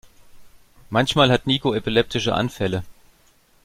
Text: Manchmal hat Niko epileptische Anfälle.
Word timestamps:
Manchmal 0.89 1.29
hat 1.31 1.45
Niko 1.45 1.75
epileptische 1.75 2.33
Anfälle. 2.33 2.83